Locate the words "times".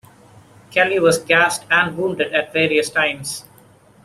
2.89-3.45